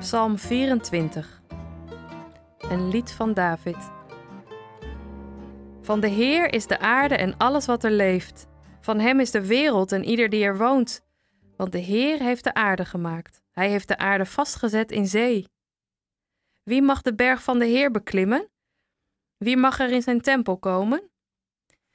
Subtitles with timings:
[0.00, 1.42] Psalm 24.
[2.58, 3.90] Een lied van David.
[5.80, 8.46] Van de Heer is de aarde en alles wat er leeft.
[8.80, 11.04] Van Hem is de wereld en ieder die er woont.
[11.56, 13.42] Want de Heer heeft de aarde gemaakt.
[13.50, 15.48] Hij heeft de aarde vastgezet in zee.
[16.62, 18.50] Wie mag de berg van de Heer beklimmen?
[19.36, 21.10] Wie mag er in zijn tempel komen?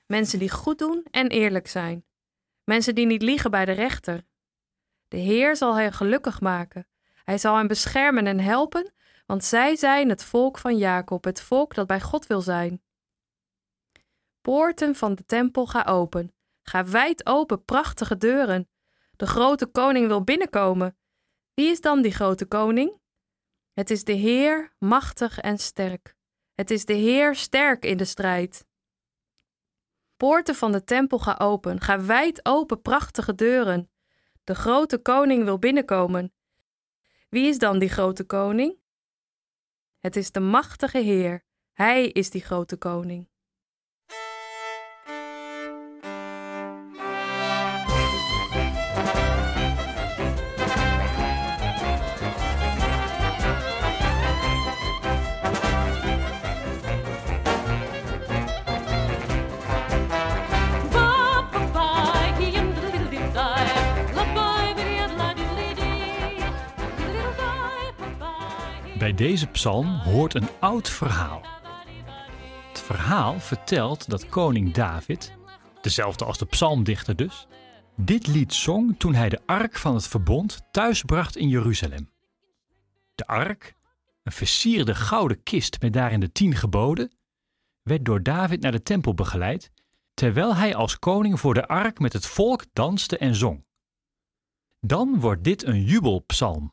[0.06, 2.06] Mensen die goed doen en eerlijk zijn.
[2.64, 4.26] Mensen die niet liegen bij de rechter.
[5.08, 6.88] De Heer zal hen gelukkig maken.
[7.26, 8.94] Hij zal hen beschermen en helpen,
[9.26, 12.84] want zij zijn het volk van Jacob, het volk dat bij God wil zijn.
[14.42, 16.34] Poorten van de tempel ga open.
[16.62, 18.70] Ga wijd open, prachtige deuren.
[19.16, 20.98] De grote koning wil binnenkomen.
[21.54, 23.00] Wie is dan die grote koning?
[23.74, 26.16] Het is de Heer, machtig en sterk.
[26.56, 28.66] Het is de Heer, sterk in de strijd.
[30.18, 31.82] Poorten van de tempel ga open.
[31.82, 33.90] Ga wijd open, prachtige deuren.
[34.44, 36.34] De grote koning wil binnenkomen.
[37.30, 38.80] Wie is dan die grote koning?
[39.98, 41.46] Het is de machtige Heer.
[41.72, 43.30] Hij is die grote koning.
[68.98, 71.42] Bij deze psalm hoort een oud verhaal.
[72.68, 75.34] Het verhaal vertelt dat koning David,
[75.82, 77.48] dezelfde als de psalmdichter dus,
[77.96, 82.10] dit lied zong toen hij de ark van het verbond thuisbracht in Jeruzalem.
[83.16, 83.76] De ark,
[84.24, 87.12] een versierde gouden kist met daarin de tien geboden,
[87.82, 89.72] werd door David naar de tempel begeleid,
[90.14, 93.66] terwijl hij als koning voor de ark met het volk danste en zong.
[94.80, 96.72] Dan wordt dit een jubelpsalm.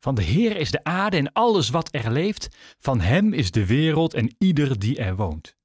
[0.00, 3.66] Van de Heer is de aarde en alles wat er leeft, van Hem is de
[3.66, 5.56] wereld en ieder die er woont.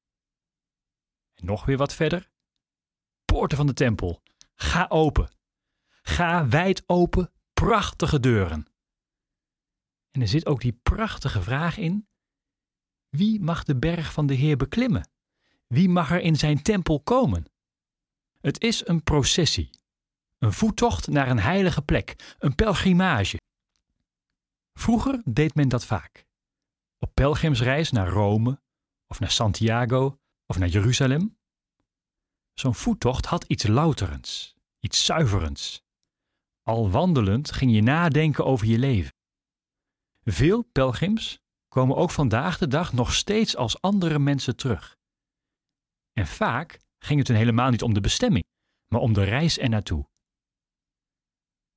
[1.33, 2.29] En nog weer wat verder.
[3.25, 4.21] Poorten van de tempel,
[4.55, 5.29] ga open.
[6.01, 8.67] Ga wijd open, prachtige deuren.
[10.11, 12.07] En er zit ook die prachtige vraag in:
[13.09, 15.09] wie mag de berg van de Heer beklimmen?
[15.67, 17.45] Wie mag er in zijn tempel komen?
[18.41, 19.69] Het is een processie,
[20.37, 23.37] een voettocht naar een heilige plek, een pelgrimage.
[24.79, 26.25] Vroeger deed men dat vaak.
[26.99, 28.61] Op pelgrimsreis naar Rome,
[29.07, 31.37] of naar Santiago, of naar Jeruzalem.
[32.53, 35.83] Zo'n voettocht had iets louterends, iets zuiverends.
[36.63, 39.13] Al wandelend ging je nadenken over je leven.
[40.23, 44.97] Veel pelgrims komen ook vandaag de dag nog steeds als andere mensen terug.
[46.13, 48.45] En vaak ging het hun helemaal niet om de bestemming,
[48.87, 50.07] maar om de reis ernaartoe.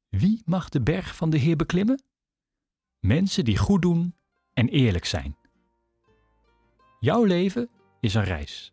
[0.08, 2.02] Wie mag de berg van de Heer beklimmen?
[3.00, 4.14] Mensen die goed doen
[4.52, 5.36] en eerlijk zijn.
[7.00, 7.68] Jouw leven
[8.00, 8.72] is een reis,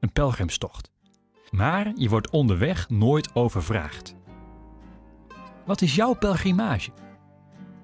[0.00, 0.90] een pelgrimstocht.
[1.50, 4.14] Maar je wordt onderweg nooit overvraagd.
[5.66, 6.90] Wat is jouw pelgrimage?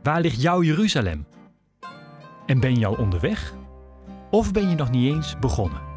[0.02, 1.26] Waar ligt jouw Jeruzalem?
[2.46, 3.54] En ben je al onderweg?
[4.30, 5.89] Of ben je nog niet eens begonnen?